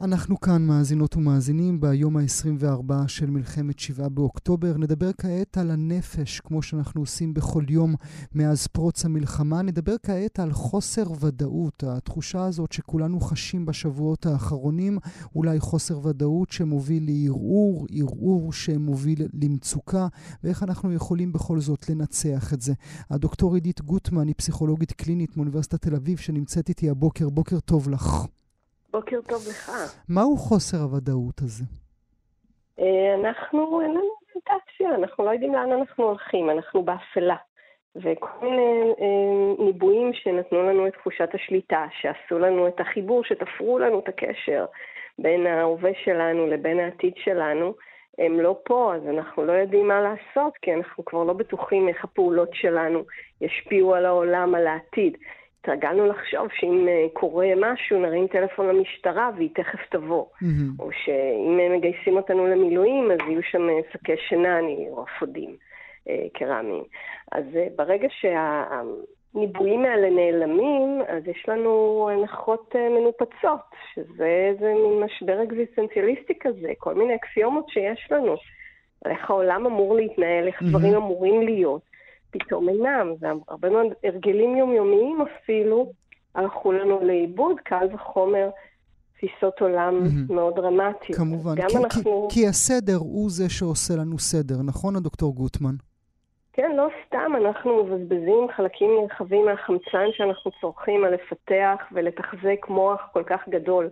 אנחנו 0.00 0.40
כאן 0.40 0.66
מאזינות 0.66 1.16
ומאזינים 1.16 1.80
ביום 1.80 2.16
ה-24 2.16 2.92
של 3.06 3.30
מלחמת 3.30 3.78
7 3.78 4.08
באוקטובר. 4.08 4.76
נדבר 4.78 5.10
כעת 5.18 5.58
על 5.58 5.70
הנפש, 5.70 6.40
כמו 6.40 6.62
שאנחנו 6.62 7.00
עושים 7.00 7.34
בכל 7.34 7.64
יום 7.68 7.94
מאז 8.34 8.66
פרוץ 8.66 9.04
המלחמה. 9.04 9.62
נדבר 9.62 9.94
כעת 10.02 10.38
על 10.38 10.52
חוסר 10.52 11.04
ודאות, 11.20 11.84
התחושה 11.86 12.44
הזאת 12.44 12.72
שכולנו 12.72 13.20
חשים 13.20 13.66
בשבועות 13.66 14.26
האחרונים, 14.26 14.98
אולי 15.34 15.60
חוסר 15.60 16.06
ודאות 16.06 16.50
שמוביל 16.50 17.10
לערעור, 17.10 17.86
ערעור 17.90 18.52
שמוביל 18.52 19.22
למצוקה, 19.42 20.08
ואיך 20.44 20.62
אנחנו 20.62 20.92
יכולים 20.92 21.32
בכל 21.32 21.60
זאת 21.60 21.90
לנצח 21.90 22.52
את 22.52 22.60
זה. 22.60 22.74
הדוקטור 23.10 23.54
עידית 23.54 23.80
גוטמן 23.80 24.28
היא 24.28 24.34
פסיכולוגית 24.36 24.92
קלינית 24.92 25.36
מאוניברסיטת 25.36 25.82
תל 25.82 25.94
אביב, 25.94 26.18
שנמצאת 26.18 26.68
איתי 26.68 26.90
הבוקר. 26.90 27.28
בוקר 27.28 27.60
טוב 27.60 27.88
לך. 27.88 28.26
בוקר 28.96 29.20
טוב 29.28 29.38
לך. 29.50 29.70
מהו 30.08 30.36
חוסר 30.36 30.76
הוודאות 30.78 31.38
הזה? 31.38 31.64
אה, 32.80 33.14
אנחנו, 33.14 33.80
אין 33.80 33.90
לנו 33.90 34.00
אוריינטציה, 34.00 34.94
אנחנו 34.94 35.24
לא 35.24 35.30
יודעים 35.30 35.54
לאן 35.54 35.72
אנחנו 35.72 36.04
הולכים, 36.04 36.50
אנחנו 36.50 36.82
באפלה. 36.82 37.36
וכל 37.96 38.28
מיני 38.42 38.92
אה, 39.00 39.64
ניבויים 39.64 40.10
שנתנו 40.14 40.62
לנו 40.62 40.86
את 40.86 40.92
תחושת 40.92 41.28
השליטה, 41.34 41.86
שעשו 42.00 42.38
לנו 42.38 42.68
את 42.68 42.80
החיבור, 42.80 43.24
שתפרו 43.24 43.78
לנו 43.78 43.98
את 43.98 44.08
הקשר 44.08 44.64
בין 45.18 45.46
ההווה 45.46 45.90
שלנו 46.04 46.46
לבין 46.46 46.80
העתיד 46.80 47.12
שלנו, 47.16 47.74
הם 48.18 48.40
לא 48.40 48.58
פה, 48.64 48.94
אז 48.94 49.02
אנחנו 49.08 49.44
לא 49.44 49.52
יודעים 49.52 49.88
מה 49.88 50.00
לעשות, 50.00 50.52
כי 50.62 50.74
אנחנו 50.74 51.04
כבר 51.04 51.24
לא 51.24 51.32
בטוחים 51.32 51.88
איך 51.88 52.04
הפעולות 52.04 52.50
שלנו 52.52 53.02
ישפיעו 53.40 53.94
על 53.94 54.06
העולם, 54.06 54.54
על 54.54 54.66
העתיד. 54.66 55.16
התרגלנו 55.66 56.06
לחשוב 56.06 56.48
שאם 56.52 56.88
אה, 56.88 57.06
קורה 57.12 57.46
משהו, 57.56 57.98
נרים 57.98 58.26
טלפון 58.26 58.68
למשטרה 58.68 59.30
והיא 59.36 59.50
תכף 59.54 59.78
תבוא. 59.90 60.24
Mm-hmm. 60.24 60.80
או 60.80 60.90
שאם 60.92 61.58
הם 61.62 61.72
מגייסים 61.72 62.16
אותנו 62.16 62.46
למילואים, 62.46 63.10
אז 63.10 63.18
יהיו 63.28 63.42
שם 63.42 63.68
אה, 63.68 63.78
שקי 63.92 64.12
שינה 64.28 64.60
או 64.90 65.04
אפודים 65.04 65.56
אה, 66.08 66.26
קרמיים. 66.34 66.84
אז 67.32 67.44
ברגע 67.76 68.08
שהניבויים 68.10 69.84
האלה 69.84 70.10
נעלמים, 70.10 71.02
אז 71.08 71.28
יש 71.28 71.48
לנו 71.48 72.08
הנחות 72.12 72.74
מנופצות, 72.76 73.74
שזה 73.94 74.52
מין 74.60 75.04
משבר 75.04 75.42
אקזיסטנציאליסטי 75.42 76.34
כזה, 76.40 76.72
כל 76.78 76.94
מיני 76.94 77.14
אקסיומות 77.14 77.68
שיש 77.68 78.08
לנו. 78.10 78.36
איך 79.06 79.30
העולם 79.30 79.66
אמור 79.66 79.96
להתנהל, 79.96 80.46
איך 80.46 80.62
דברים 80.62 80.94
mm-hmm. 80.94 80.96
אמורים 80.96 81.42
להיות. 81.42 81.95
פתאום 82.38 82.68
אינם, 82.68 83.14
והרבה 83.20 83.70
מאוד 83.70 83.86
הרגלים 84.04 84.56
יומיומיים 84.56 85.18
אפילו 85.22 85.92
הלכו 86.34 86.72
לנו 86.72 87.00
לאיבוד, 87.02 87.56
קל 87.64 87.86
וחומר 87.94 88.50
תפיסות 89.16 89.60
עולם 89.60 90.00
mm-hmm. 90.02 90.32
מאוד 90.34 90.54
דרמטיות. 90.54 91.18
כמובן, 91.18 91.54
כי, 91.56 91.76
אנחנו... 91.76 92.28
כי, 92.30 92.40
כי 92.40 92.46
הסדר 92.46 92.96
הוא 92.96 93.30
זה 93.30 93.50
שעושה 93.50 93.94
לנו 93.94 94.18
סדר, 94.18 94.54
נכון, 94.66 94.96
הדוקטור 94.96 95.34
גוטמן? 95.34 95.74
כן, 96.52 96.76
לא 96.76 96.88
סתם, 97.06 97.32
אנחנו 97.36 97.84
מבזבזים 97.84 98.46
חלקים 98.56 98.90
נרחבים 99.00 99.44
מהחמצן 99.44 100.06
שאנחנו 100.12 100.50
צורכים 100.60 101.04
על 101.04 101.14
לפתח 101.14 101.82
ולתחזק 101.92 102.66
מוח 102.68 103.00
כל 103.12 103.22
כך 103.26 103.48
גדול. 103.48 103.90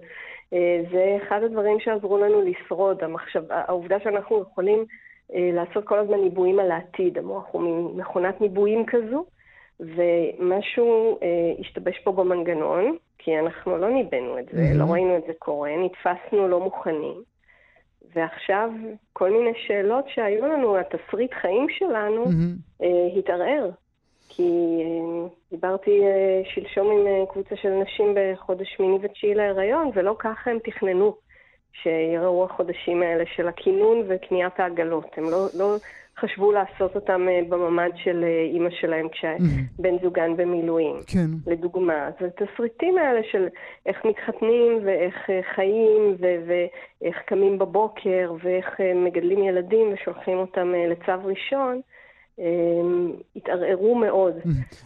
אה, 0.53 0.83
זה 0.93 1.17
אחד 1.23 1.43
הדברים 1.43 1.81
שעזרו 1.81 2.19
לנו 2.19 2.43
לשרוד, 2.43 3.05
המחשב... 3.05 3.43
העובדה 3.51 3.97
שאנחנו 4.05 4.43
יכולים 4.43 4.85
לעשות 5.33 5.85
כל 5.85 5.99
הזמן 5.99 6.21
ניבויים 6.21 6.59
על 6.59 6.71
העתיד. 6.71 7.19
המוח 7.19 7.45
הוא 7.51 7.63
מין 7.63 8.01
מכונת 8.01 8.41
ניבויים 8.41 8.87
כזו, 8.87 9.25
ומשהו 9.81 11.19
אה, 11.23 11.29
השתבש 11.61 11.99
פה 11.99 12.13
במנגנון, 12.13 12.97
כי 13.19 13.39
אנחנו 13.39 13.79
לא 13.79 13.91
ניבאנו 13.91 14.39
את 14.39 14.45
זה. 14.53 14.63
לא 14.75 14.85
ראינו 14.85 15.17
את 15.17 15.23
זה 15.27 15.33
קורה, 15.39 15.71
נתפסנו 15.77 16.49
לא 16.49 16.61
מוכנים. 16.61 17.23
ועכשיו 18.15 18.71
כל 19.13 19.31
מיני 19.31 19.53
שאלות 19.67 20.05
שהיו 20.09 20.47
לנו, 20.47 20.77
התסריט 20.79 21.35
חיים 21.35 21.67
שלנו. 21.69 22.25
אה, 22.83 23.19
התערער. 23.19 23.71
כי 24.29 24.43
אה, 24.83 25.29
דיברתי 25.51 25.91
אה, 25.91 26.43
שלשום 26.55 26.91
עם 26.91 27.07
אה, 27.07 27.27
קבוצה 27.33 27.57
של 27.57 27.69
נשים 27.69 28.15
בחודש 28.15 28.75
שמיני 28.77 28.99
ותשיעי 29.03 29.35
להיריון, 29.35 29.91
ולא 29.95 30.17
ככה 30.19 30.51
הם 30.51 30.59
תכננו. 30.65 31.17
שיראו 31.83 32.45
החודשים 32.45 33.03
האלה 33.03 33.25
של 33.37 33.49
הכינון 33.49 34.03
וקניית 34.09 34.61
העגלות. 34.61 35.07
הם 35.17 35.25
לא, 35.25 35.47
לא 35.59 35.77
חשבו 36.21 36.53
לעשות 36.53 36.95
אותם 36.95 37.29
אה, 37.29 37.41
בממ"ד 37.49 37.91
של 37.97 38.25
אה, 38.25 38.43
אימא 38.53 38.71
שלהם 38.71 39.09
כשבן 39.09 39.99
זוגן 40.03 40.37
במילואים. 40.37 40.97
כן. 41.07 41.53
לדוגמה. 41.53 42.07
אז 42.07 42.15
התסריטים 42.27 42.99
האלה 42.99 43.21
של 43.33 43.49
איך 43.87 44.05
מתחתנים 44.05 44.79
ואיך 44.85 45.31
אה, 45.31 45.41
חיים 45.55 46.17
ו- 46.21 46.37
ואיך 46.47 47.17
קמים 47.27 47.59
בבוקר 47.59 48.33
ואיך 48.43 48.81
מגדלים 48.95 49.45
ילדים 49.45 49.93
ושולחים 49.93 50.39
אותם 50.39 50.73
לצו 50.89 51.25
ראשון, 51.25 51.81
התערערו 53.37 53.95
מאוד. 53.95 54.35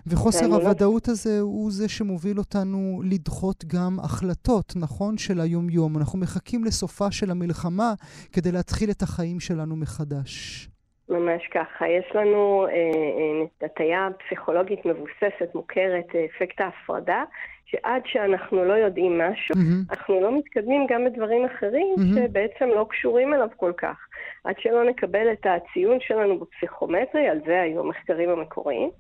וחוסר 0.07 0.47
הוודאות 0.47 1.09
הזה 1.09 1.41
הוא 1.41 1.71
זה 1.71 1.89
שמוביל 1.89 2.39
אותנו 2.39 3.03
לדחות 3.05 3.65
גם 3.65 3.99
החלטות, 4.01 4.73
נכון? 4.77 5.19
של 5.19 5.41
היום-יום. 5.41 5.99
אנחנו 5.99 6.19
מחכים 6.19 6.65
לסופה 6.65 7.11
של 7.11 7.31
המלחמה 7.31 7.95
כדי 8.33 8.53
להתחיל 8.53 8.91
את 8.91 9.03
החיים 9.03 9.41
שלנו 9.41 9.77
מחדש. 9.77 10.69
ממש 11.09 11.47
ככה. 11.51 11.89
יש 11.89 12.05
לנו 12.15 12.67
אה, 12.67 12.73
אה, 12.73 13.67
הטיה 13.67 14.09
פסיכולוגית 14.27 14.87
מבוססת, 14.87 15.55
מוכרת, 15.55 16.15
אה, 16.15 16.25
אפקט 16.25 16.61
ההפרדה, 16.61 17.25
שעד 17.67 18.03
שאנחנו 18.07 18.65
לא 18.65 18.73
יודעים 18.73 19.19
משהו, 19.19 19.55
mm-hmm. 19.55 19.91
אנחנו 19.91 20.21
לא 20.21 20.39
מתקדמים 20.39 20.87
גם 20.91 21.05
בדברים 21.05 21.45
אחרים 21.45 21.95
mm-hmm. 21.97 22.19
שבעצם 22.19 22.69
לא 22.69 22.87
קשורים 22.91 23.35
אליו 23.35 23.49
כל 23.57 23.73
כך. 23.77 24.09
עד 24.45 24.55
שלא 24.59 24.85
נקבל 24.85 25.33
את 25.33 25.47
הציון 25.47 25.99
שלנו 26.01 26.39
בפסיכומטרי, 26.39 27.29
על 27.29 27.41
זה 27.47 27.61
היו 27.61 27.81
המחקרים 27.81 28.31
המקוריים, 28.31 28.91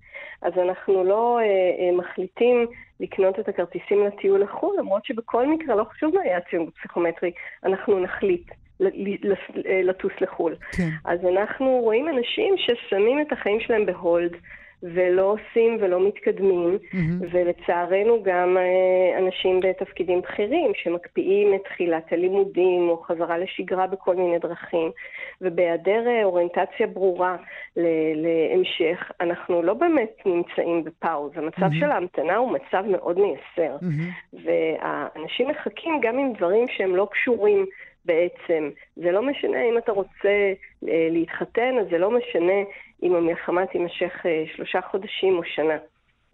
אז 0.42 0.52
אנחנו 0.58 1.04
לא 1.04 1.38
אה, 1.38 1.44
אה, 1.44 1.96
מחליטים 1.96 2.66
לקנות 3.00 3.38
את 3.38 3.48
הכרטיסים 3.48 4.06
לטיול 4.06 4.42
לחו"ל, 4.42 4.76
למרות 4.78 5.04
שבכל 5.04 5.46
מקרה, 5.46 5.76
לא 5.76 5.84
חשוב 5.84 6.14
מה 6.14 6.20
היה 6.22 6.36
הציון 6.36 6.66
בפסיכומטרי, 6.66 7.32
אנחנו 7.64 8.00
נחליט. 8.00 8.50
לטוס 9.84 10.12
לחו"ל. 10.20 10.56
כן. 10.76 10.88
אז 11.04 11.18
אנחנו 11.24 11.80
רואים 11.82 12.08
אנשים 12.08 12.54
ששמים 12.58 13.20
את 13.20 13.32
החיים 13.32 13.60
שלהם 13.60 13.86
ב-hold, 13.86 14.32
ולא 14.82 15.22
עושים 15.22 15.76
ולא 15.80 16.08
מתקדמים, 16.08 16.78
mm-hmm. 16.78 17.24
ולצערנו 17.30 18.22
גם 18.22 18.56
אה, 18.56 19.18
אנשים 19.18 19.60
בתפקידים 19.60 20.20
בכירים 20.20 20.72
שמקפיאים 20.74 21.54
את 21.54 21.60
תחילת 21.64 22.12
הלימודים 22.12 22.88
או 22.88 23.02
חזרה 23.02 23.38
לשגרה 23.38 23.86
בכל 23.86 24.16
מיני 24.16 24.38
דרכים, 24.38 24.90
ובהיעדר 25.40 26.06
אה, 26.06 26.24
אוריינטציה 26.24 26.86
ברורה 26.86 27.36
להמשך, 28.16 29.10
אנחנו 29.20 29.62
לא 29.62 29.74
באמת 29.74 30.12
נמצאים 30.26 30.84
ב-pause. 30.84 31.32
המצב 31.34 31.62
mm-hmm. 31.62 31.80
של 31.80 31.90
ההמתנה 31.90 32.36
הוא 32.36 32.52
מצב 32.52 32.84
מאוד 32.90 33.18
מייסר, 33.18 33.76
mm-hmm. 33.76 34.36
והאנשים 34.44 35.48
מחכים 35.48 36.00
גם 36.02 36.18
עם 36.18 36.32
דברים 36.32 36.68
שהם 36.68 36.96
לא 36.96 37.08
קשורים. 37.10 37.66
בעצם. 38.08 38.70
זה 38.96 39.10
לא 39.12 39.22
משנה 39.22 39.62
אם 39.70 39.78
אתה 39.78 39.92
רוצה 39.92 40.36
אה, 40.88 41.08
להתחתן, 41.10 41.72
אז 41.80 41.86
זה 41.90 41.98
לא 41.98 42.10
משנה 42.10 42.58
אם 43.02 43.14
המלחמה 43.14 43.66
תימשך 43.66 44.12
אה, 44.26 44.44
שלושה 44.56 44.80
חודשים 44.90 45.36
או 45.38 45.42
שנה. 45.44 45.78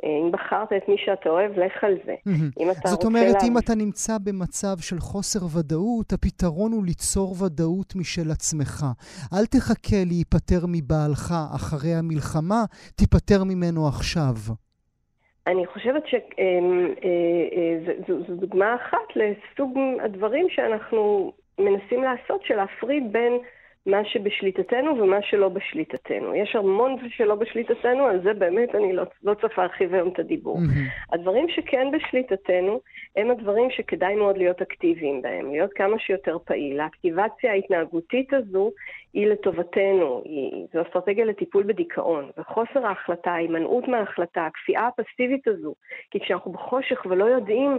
אה, 0.04 0.08
אם 0.22 0.30
בחרת 0.32 0.72
את 0.76 0.88
מי 0.88 0.96
שאתה 1.04 1.28
אוהב, 1.28 1.58
לך 1.58 1.84
על 1.84 1.96
זה. 2.06 2.14
אם 2.60 2.70
אתה 2.70 2.88
זאת 2.88 3.04
אומרת, 3.04 3.42
לה... 3.42 3.48
אם 3.48 3.58
אתה 3.58 3.74
נמצא 3.74 4.12
במצב 4.24 4.76
של 4.80 4.98
חוסר 4.98 5.58
ודאות, 5.58 6.12
הפתרון 6.12 6.72
הוא 6.72 6.84
ליצור 6.84 7.34
ודאות 7.44 7.96
משל 7.96 8.30
עצמך. 8.30 8.84
אל 9.34 9.46
תחכה 9.46 10.00
להיפטר 10.06 10.66
מבעלך 10.68 11.34
אחרי 11.56 11.94
המלחמה, 11.94 12.64
תיפטר 12.96 13.44
ממנו 13.44 13.88
עכשיו. 13.88 14.34
אני 15.46 15.66
חושבת 15.66 16.02
שזו 16.06 16.24
דוגמה 18.34 18.74
אחת 18.74 19.08
לסוג 19.16 19.78
הדברים 20.04 20.46
שאנחנו 20.50 21.32
מנסים 21.58 22.02
לעשות 22.02 22.44
של 22.44 22.56
להפריד 22.56 23.12
בין 23.12 23.38
מה 23.86 24.04
שבשליטתנו 24.04 24.98
ומה 24.98 25.22
שלא 25.22 25.48
בשליטתנו. 25.48 26.34
יש 26.34 26.56
המון 26.56 26.96
שלא 27.08 27.34
בשליטתנו, 27.34 28.06
על 28.06 28.22
זה 28.22 28.34
באמת 28.34 28.74
אני 28.74 28.92
לא, 28.92 29.02
לא 29.22 29.34
צריך 29.34 29.58
להרחיב 29.58 29.94
היום 29.94 30.08
את 30.08 30.18
הדיבור. 30.18 30.58
Mm-hmm. 30.58 31.14
הדברים 31.14 31.48
שכן 31.48 31.90
בשליטתנו, 31.90 32.80
הם 33.16 33.30
הדברים 33.30 33.70
שכדאי 33.70 34.14
מאוד 34.14 34.38
להיות 34.38 34.62
אקטיביים 34.62 35.22
בהם, 35.22 35.50
להיות 35.50 35.72
כמה 35.72 35.98
שיותר 35.98 36.38
פעיל. 36.44 36.80
האקטיבציה 36.80 37.52
ההתנהגותית 37.52 38.34
הזו 38.34 38.70
היא 39.14 39.26
לטובתנו, 39.26 40.22
היא, 40.24 40.66
זו 40.72 40.82
אסטרטגיה 40.82 41.24
לטיפול 41.24 41.62
בדיכאון. 41.62 42.30
וחוסר 42.38 42.86
ההחלטה, 42.86 43.30
ההימנעות 43.30 43.88
מההחלטה, 43.88 44.46
הכפייה 44.46 44.88
הפסיבית 44.98 45.48
הזו, 45.48 45.74
כי 46.10 46.20
כשאנחנו 46.20 46.52
בחושך 46.52 47.06
ולא 47.10 47.24
יודעים 47.24 47.78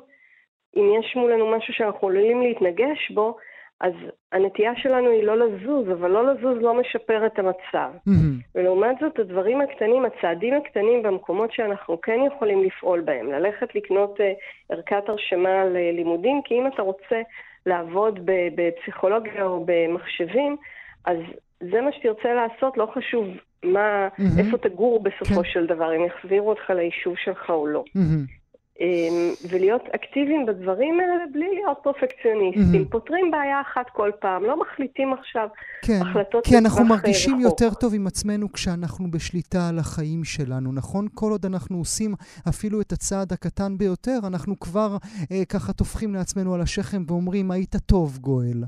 אם 0.75 0.93
יש 0.99 1.15
מולנו 1.15 1.51
משהו 1.51 1.73
שאנחנו 1.73 2.07
עלולים 2.07 2.41
להתנגש 2.41 3.11
בו, 3.11 3.37
אז 3.81 3.93
הנטייה 4.31 4.71
שלנו 4.75 5.09
היא 5.09 5.23
לא 5.23 5.37
לזוז, 5.37 5.89
אבל 5.91 6.11
לא 6.11 6.33
לזוז 6.33 6.57
לא 6.61 6.73
משפר 6.73 7.25
את 7.25 7.39
המצב. 7.39 7.91
Mm-hmm. 8.09 8.43
ולעומת 8.55 8.95
זאת, 9.01 9.19
הדברים 9.19 9.61
הקטנים, 9.61 10.05
הצעדים 10.05 10.53
הקטנים 10.53 11.03
במקומות 11.03 11.51
שאנחנו 11.51 12.01
כן 12.01 12.19
יכולים 12.27 12.63
לפעול 12.63 13.01
בהם, 13.01 13.31
ללכת 13.31 13.75
לקנות 13.75 14.19
uh, 14.19 14.23
ערכת 14.69 15.09
הרשמה 15.09 15.65
ללימודים, 15.65 16.41
כי 16.45 16.53
אם 16.53 16.67
אתה 16.67 16.81
רוצה 16.81 17.21
לעבוד 17.65 18.19
בפסיכולוגיה 18.55 19.43
או 19.43 19.65
במחשבים, 19.65 20.57
אז 21.05 21.17
זה 21.59 21.81
מה 21.81 21.91
שתרצה 21.91 22.33
לעשות, 22.33 22.77
לא 22.77 22.87
חשוב 22.93 23.25
מה, 23.63 24.07
mm-hmm. 24.07 24.39
איפה 24.39 24.57
תגור 24.57 25.03
בסופו 25.03 25.43
כן. 25.43 25.49
של 25.49 25.65
דבר, 25.65 25.95
אם 25.95 26.05
יחזירו 26.05 26.49
אותך 26.49 26.69
ליישוב 26.69 27.15
שלך 27.17 27.49
או 27.49 27.67
לא. 27.67 27.83
Mm-hmm. 27.87 28.44
אמ, 28.79 29.33
ולהיות 29.49 29.81
אקטיביים 29.95 30.45
בדברים 30.45 30.99
האלה 30.99 31.23
בלי 31.33 31.55
להיות 31.55 31.77
פרפקציוניסטים. 31.83 32.81
Mm-hmm. 32.81 32.91
פותרים 32.91 33.31
בעיה 33.31 33.61
אחת 33.61 33.89
כל 33.89 34.11
פעם, 34.19 34.43
לא 34.43 34.59
מחליטים 34.59 35.13
עכשיו 35.13 35.47
כן, 35.81 35.99
החלטות 36.01 36.45
כי 36.45 36.57
אנחנו 36.57 36.85
מרגישים 36.85 37.33
רחוק. 37.33 37.45
יותר 37.45 37.73
טוב 37.79 37.93
עם 37.95 38.07
עצמנו 38.07 38.51
כשאנחנו 38.51 39.11
בשליטה 39.11 39.69
על 39.69 39.79
החיים 39.79 40.23
שלנו, 40.23 40.73
נכון? 40.73 41.07
כל 41.13 41.31
עוד 41.31 41.45
אנחנו 41.45 41.77
עושים 41.77 42.11
אפילו 42.49 42.81
את 42.81 42.91
הצעד 42.91 43.31
הקטן 43.33 43.77
ביותר, 43.77 44.17
אנחנו 44.27 44.59
כבר 44.59 44.89
אה, 45.31 45.45
ככה 45.53 45.73
טופחים 45.73 46.13
לעצמנו 46.13 46.53
על 46.55 46.61
השכם 46.61 47.01
ואומרים, 47.07 47.51
היית 47.51 47.75
טוב, 47.75 48.17
גואל. 48.21 48.59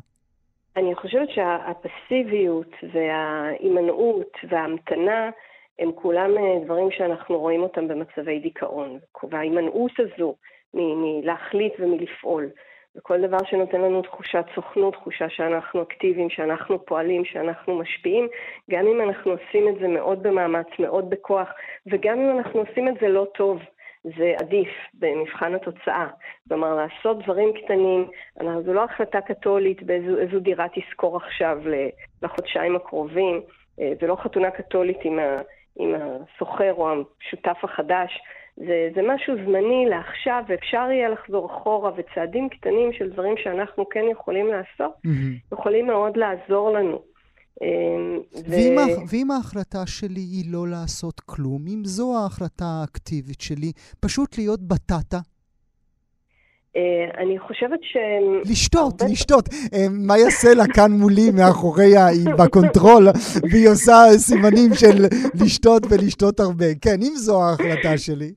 אני 0.77 0.95
חושבת 0.95 1.30
שהפסיביות 1.30 2.71
וההימנעות 2.94 4.31
וההמתנה 4.50 5.30
הם 5.80 5.92
כולם 5.92 6.38
אה, 6.38 6.66
דברים 6.66 6.92
שאנחנו 6.92 7.40
רואים 7.40 7.64
אותם 7.64 7.88
במצבי 7.88 8.40
דיכאון. 8.40 9.00
וההימנעות 9.32 9.92
הזו 10.00 10.36
מלהחליט 10.74 11.74
ומלפעול, 11.80 12.50
וכל 12.96 13.22
דבר 13.22 13.38
שנותן 13.46 13.82
לנו 13.82 14.02
תחושת 14.02 14.46
סוכנות, 14.56 14.94
תחושה 14.94 15.30
שאנחנו 15.30 15.82
אקטיביים, 15.82 16.30
שאנחנו 16.30 16.86
פועלים, 16.86 17.26
שאנחנו 17.26 17.78
משפיעים, 17.78 18.28
גם 18.72 18.88
אם 18.88 19.02
אנחנו 19.02 19.32
עושים 19.32 19.68
את 19.68 19.80
זה 19.80 19.88
מאוד 19.88 20.24
במאמץ, 20.24 20.68
מאוד 20.80 21.10
בכוח, 21.10 21.50
וגם 21.88 22.20
אם 22.20 22.38
אנחנו 22.38 22.60
עושים 22.60 22.88
את 22.88 22.94
זה 23.02 23.08
לא 23.08 23.28
טוב. 23.34 23.60
זה 24.18 24.34
עדיף 24.40 24.70
במבחן 24.94 25.56
התוצאה. 25.56 26.08
כלומר, 26.48 26.76
לעשות 26.76 27.24
דברים 27.24 27.54
קטנים, 27.54 28.08
זו 28.66 28.74
לא 28.74 28.84
החלטה 28.84 29.22
קתולית 29.22 29.84
באיזו 29.84 30.40
דירה 30.40 30.66
תשכור 30.74 31.18
עכשיו 31.18 31.58
לחודשיים 32.22 32.76
הקרובים, 32.76 33.42
אה, 33.80 33.94
זה 34.02 34.08
לא 34.08 34.16
חתונה 34.16 34.52
קתולית 34.52 34.98
עם, 35.04 35.20
ה, 35.20 35.38
עם 35.80 35.94
הסוחר 35.96 36.74
או 36.74 36.90
השותף 36.92 37.58
החדש. 37.64 38.20
זה, 38.58 38.90
זה 38.96 39.02
משהו 39.02 39.34
זמני 39.46 39.86
לעכשיו, 39.90 40.44
ואפשר 40.48 40.88
יהיה 40.92 41.10
לחזור 41.10 41.46
אחורה, 41.46 41.92
וצעדים 41.98 42.50
קטנים 42.50 42.94
של 42.94 43.10
דברים 43.10 43.36
שאנחנו 43.38 43.90
כן 43.90 44.06
יכולים 44.12 44.48
לעשות, 44.48 44.96
mm-hmm. 45.06 45.54
יכולים 45.54 45.88
מאוד 45.88 46.18
לעזור 46.18 46.72
לנו. 46.72 47.02
אמ, 47.62 48.20
ואם, 48.50 48.78
ו... 48.78 49.10
ואם 49.10 49.32
ההחלטה 49.32 49.86
שלי 49.86 50.22
היא 50.22 50.52
לא 50.52 50.68
לעשות 50.68 51.20
כלום, 51.20 51.66
אם 51.68 51.82
זו 51.86 52.18
ההחלטה 52.18 52.66
האקטיבית 52.66 53.42
שלי, 53.42 53.72
פשוט 54.00 54.38
להיות 54.38 54.62
בטטה? 54.62 55.20
אה, 56.78 57.24
אני 57.24 57.40
חושבת 57.40 57.80
ש... 57.82 57.98
לשתות, 58.52 59.02
לשתות. 59.10 59.50
אה, 59.74 59.86
מה 59.92 60.18
יעשה 60.18 60.54
לה 60.54 60.64
כאן 60.74 60.92
מולי 60.92 61.32
מאחורי, 61.32 61.98
היא 61.98 62.30
בקונטרול, 62.38 63.08
והיא 63.52 63.70
עושה 63.70 64.04
סימנים 64.18 64.74
של 64.74 65.06
לשתות 65.34 65.84
ולשתות 65.90 66.40
הרבה. 66.40 66.66
כן, 66.82 67.02
אם 67.02 67.14
זו 67.16 67.44
ההחלטה 67.44 67.98
שלי. 67.98 68.32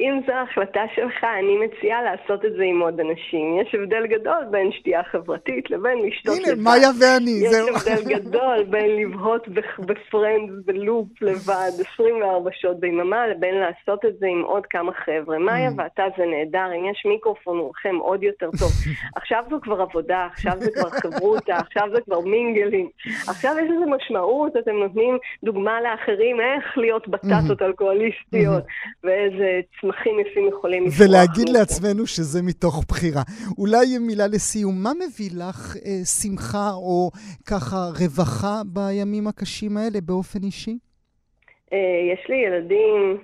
אם 0.00 0.20
זו 0.26 0.32
ההחלטה 0.32 0.80
שלך, 0.94 1.24
אני 1.24 1.66
מציעה 1.66 2.02
לעשות 2.02 2.44
את 2.44 2.52
זה 2.52 2.62
עם 2.62 2.80
עוד 2.80 3.00
אנשים. 3.00 3.60
יש 3.60 3.74
הבדל 3.74 4.06
גדול 4.06 4.44
בין 4.50 4.72
שתייה 4.72 5.02
חברתית 5.04 5.70
לבין 5.70 5.98
לשתות 6.06 6.38
לבד. 6.38 6.48
הנה, 6.48 6.62
מאיה 6.62 6.88
ואני, 7.00 7.30
יש 7.30 7.50
זהו. 7.50 7.68
יש 7.68 7.74
הבדל 7.76 8.08
גדול 8.14 8.64
בין 8.70 8.96
לבהות 8.96 9.48
בפרנדס, 9.78 10.64
בלופ 10.64 11.22
לבד, 11.22 11.70
24 11.94 12.50
שעות 12.52 12.80
ביממה, 12.80 13.26
לבין 13.26 13.54
לעשות 13.54 14.04
את 14.04 14.18
זה 14.18 14.26
עם 14.26 14.42
עוד 14.42 14.66
כמה 14.66 14.92
חבר'ה. 15.04 15.38
מאיה 15.38 15.68
mm. 15.68 15.72
ואתה 15.76 16.02
זה 16.16 16.24
נהדר, 16.26 16.72
אם 16.78 16.84
יש 16.90 17.02
מיקרופון 17.06 17.58
רוחם 17.58 17.96
עוד 17.96 18.22
יותר 18.22 18.50
טוב. 18.58 18.70
עכשיו 19.16 19.44
זו 19.50 19.58
כבר 19.62 19.80
עבודה, 19.80 20.28
עכשיו 20.32 20.52
זה 20.58 20.70
כבר 20.70 20.90
חברותה, 20.90 21.56
עכשיו 21.56 21.88
זה 21.94 22.00
כבר 22.00 22.20
מינגלים. 22.20 22.88
עכשיו 23.28 23.54
יש 23.58 23.70
לזה 23.70 23.86
משמעות, 23.96 24.56
אתם 24.56 24.76
נותנים 24.76 25.18
דוגמה 25.44 25.80
לאחרים 25.80 26.40
איך 26.40 26.78
להיות 26.78 27.08
בטטות 27.08 27.62
mm-hmm. 27.62 27.64
אלכוהוליסטיות, 27.64 28.64
mm-hmm. 28.64 29.04
ואיזה... 29.04 29.60
צמחים 29.86 30.18
יפים 30.20 30.48
יכולים 30.48 30.86
לפרוח. 30.86 31.00
ולהגיד 31.00 31.48
לעצמנו 31.48 32.06
שזה 32.06 32.42
מתוך 32.42 32.84
בחירה. 32.88 33.22
אולי 33.58 33.98
מילה 34.00 34.26
לסיום, 34.26 34.82
מה 34.82 34.92
מביא 34.94 35.30
לך 35.34 35.76
אה, 35.76 36.04
שמחה 36.04 36.70
או 36.74 37.10
ככה 37.46 37.76
רווחה 38.00 38.62
בימים 38.66 39.26
הקשים 39.26 39.76
האלה 39.76 40.00
באופן 40.00 40.42
אישי? 40.42 40.78
אה, 41.72 41.78
יש 42.12 42.28
לי 42.28 42.36
ילדים, 42.36 43.18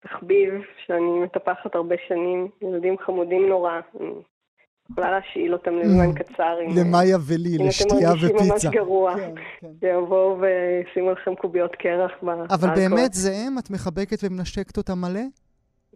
תחביב 0.00 0.54
שאני 0.86 1.18
מטפחת 1.24 1.74
הרבה 1.74 1.94
שנים, 2.08 2.48
ילדים 2.62 2.96
חמודים 2.98 3.48
נורא. 3.48 3.80
יכולה 4.90 5.10
להשאיל 5.10 5.52
אותם 5.52 5.78
לזמן 5.78 6.10
mm. 6.10 6.18
קצר. 6.18 6.58
למאיה 6.76 7.16
ולי, 7.28 7.58
לשתייה 7.58 8.12
ופיצה. 8.12 8.26
אם 8.26 8.36
אתם 8.36 8.46
מרגישים 8.48 8.50
ממש 8.50 8.66
גרוע, 8.66 9.16
כן, 9.16 9.34
כן. 9.60 9.68
שיבואו 9.80 10.40
וישימו 10.40 11.10
לכם 11.10 11.34
קוביות 11.34 11.76
קרח. 11.76 12.10
אבל 12.50 12.68
באמת 12.74 13.12
זה 13.12 13.30
הם? 13.46 13.58
את 13.58 13.70
מחבקת 13.70 14.18
ומנשקת 14.22 14.76
אותם 14.76 14.98
מלא? 14.98 15.20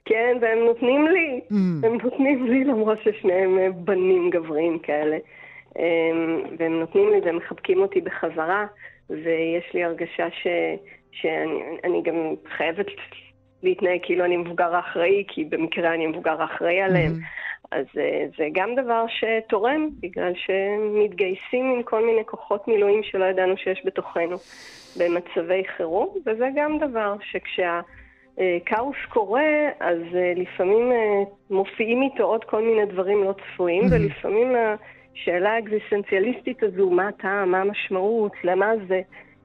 כן, 0.04 0.37
והם 0.40 0.58
נותנים 0.58 1.06
לי, 1.06 1.40
mm. 1.50 1.87
הם 1.87 1.99
נותנים 2.02 2.46
לי 2.46 2.64
למרות 2.64 2.99
ששניהם 3.04 3.58
אה, 3.58 3.70
בנים 3.70 4.31
גבריים 4.31 4.78
כאלה. 4.78 5.19
אמ, 5.78 6.43
והם 6.58 6.81
נותנים 6.81 7.10
לי 7.10 7.20
והם 7.25 7.37
מחבקים 7.37 7.78
אותי 7.78 8.00
בחזרה, 8.00 8.66
ויש 9.10 9.75
לי 9.75 9.84
הרגשה 9.84 10.31
ש, 10.31 10.46
שאני 11.12 12.02
גם 12.02 12.34
חייבת 12.56 12.87
להתנהג 13.62 14.00
כאילו 14.02 14.25
אני 14.25 14.37
מבוגר 14.37 14.75
האחראי, 14.75 15.25
כי 15.28 15.44
במקרה 15.44 15.94
אני 15.94 16.06
מבוגר 16.06 16.43
האחראי 16.43 16.81
עליהם. 16.81 17.12
Mm-hmm. 17.12 17.43
אז 17.72 17.87
אה, 17.99 18.25
זה 18.38 18.49
גם 18.52 18.75
דבר 18.75 19.04
שתורם, 19.08 19.88
בגלל 20.00 20.32
שהם 20.34 21.04
מתגייסים 21.04 21.72
עם 21.76 21.82
כל 21.82 22.06
מיני 22.06 22.25
כוחות 22.25 22.69
מילואים 22.69 23.02
שלא 23.02 23.25
ידענו 23.25 23.56
שיש 23.56 23.82
בתוכנו 23.84 24.37
במצבי 24.99 25.62
חירום, 25.76 26.14
וזה 26.26 26.49
גם 26.56 26.78
דבר 26.78 27.14
שכשה... 27.31 27.81
אה, 28.40 28.58
כאוס 28.67 28.96
קורה, 29.08 29.69
אז 29.81 29.99
אה, 30.14 30.32
לפעמים 30.37 30.93
אה, 30.93 31.23
מופיעים 31.50 32.02
איתו 32.02 32.23
עוד 32.23 32.44
כל 32.44 32.62
מיני 32.62 32.93
דברים 32.93 33.25
לא 33.25 33.32
צפויים. 33.32 33.84
ולפעמים 33.90 34.49
השאלה 35.14 35.50
האקזיסטנציאליסטית 35.50 36.62
הזו, 36.62 36.90
מה 36.90 37.08
הטעם, 37.08 37.50
מה 37.50 37.61
המשמעות, 37.61 38.32
למה 38.44 38.67
זה, 38.88 39.00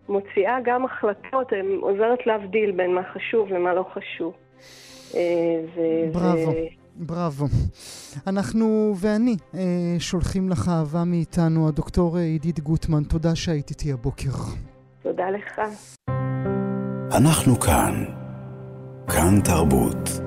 מוציאה 0.10 0.58
גם 0.64 0.86
החלטות, 0.86 1.54
עוזרת 1.82 2.28
להבדיל 2.28 2.72
בין 2.72 2.94
מה 2.94 3.02
חשוב 3.14 3.50
למה 3.50 3.74
לא 3.74 3.86
חשוב. 3.94 4.34
בראבו. 6.14 6.52
בראבו. 6.96 7.46
אנחנו 8.28 8.94
ואני 9.02 9.36
שולחים 10.00 10.50
לך 10.50 10.70
אהבה 10.70 11.04
מאיתנו, 11.06 11.68
הדוקטור 11.68 12.18
עידית 12.18 12.60
גוטמן, 12.60 13.04
תודה 13.04 13.36
שהיית 13.36 13.70
איתי 13.70 13.92
הבוקר. 13.92 14.30
תודה 15.04 15.30
לך. 15.30 15.62
אנחנו 17.18 17.60
כאן. 17.60 18.27
כאן 19.08 19.42
תרבות. 19.44 20.27